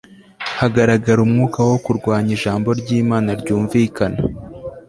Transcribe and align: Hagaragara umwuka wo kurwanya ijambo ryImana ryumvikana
Hagaragara 0.59 1.19
umwuka 1.25 1.59
wo 1.69 1.77
kurwanya 1.85 2.31
ijambo 2.37 2.69
ryImana 2.79 3.29
ryumvikana 3.41 4.19